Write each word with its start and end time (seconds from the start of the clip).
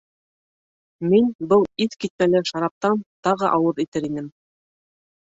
Мин 1.09 1.27
был 1.51 1.65
иҫ 1.85 1.97
китмәле 2.05 2.41
шараптан 2.51 3.03
тағы 3.27 3.49
ауыҙ 3.59 3.83
итер 3.85 4.09
инем! 4.09 4.31